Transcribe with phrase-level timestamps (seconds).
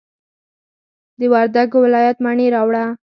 [1.19, 2.85] د وردګو ولایت مڼې راوړه.